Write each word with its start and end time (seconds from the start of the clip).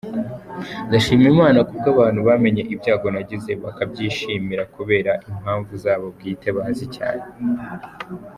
Ndashima 0.87 1.25
Imana 1.33 1.59
kubw’abantu 1.67 2.19
bamenye 2.29 2.61
ibyago 2.73 3.07
nagize 3.15 3.51
bakabyishimira 3.63 4.63
kubera 4.75 5.11
impamvu 5.31 5.71
zabo 5.83 6.05
bwite 6.15 6.47
bazi 6.57 6.85
cyane. 6.95 7.23